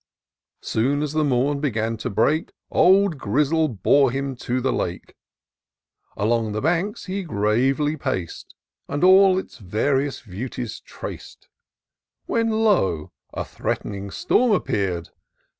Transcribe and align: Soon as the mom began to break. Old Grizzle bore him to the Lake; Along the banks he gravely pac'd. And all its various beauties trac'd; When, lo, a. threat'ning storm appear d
Soon 0.63 1.03
as 1.03 1.13
the 1.13 1.23
mom 1.23 1.59
began 1.59 1.95
to 1.97 2.09
break. 2.09 2.53
Old 2.71 3.19
Grizzle 3.19 3.67
bore 3.67 4.09
him 4.09 4.35
to 4.37 4.59
the 4.59 4.73
Lake; 4.73 5.13
Along 6.17 6.53
the 6.53 6.61
banks 6.61 7.05
he 7.05 7.21
gravely 7.21 7.95
pac'd. 7.95 8.55
And 8.87 9.03
all 9.03 9.37
its 9.37 9.59
various 9.59 10.19
beauties 10.23 10.79
trac'd; 10.83 11.49
When, 12.25 12.49
lo, 12.49 13.11
a. 13.31 13.45
threat'ning 13.45 14.09
storm 14.09 14.53
appear 14.53 15.01
d 15.01 15.09